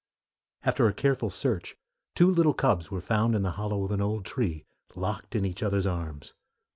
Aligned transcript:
After 0.63 0.87
a 0.87 0.95
careful 0.95 1.29
search 1.29 1.75
two 2.15 2.25
little 2.25 2.55
cubs 2.55 2.89
were 2.89 3.01
found 3.01 3.35
in 3.35 3.43
the 3.43 3.51
hollow 3.51 3.83
of 3.83 3.91
an 3.91 4.01
old 4.01 4.25
tree, 4.25 4.65
locked 4.95 5.35
in 5.35 5.45
each 5.45 5.61
other's 5.61 5.85
arms. 5.85 6.33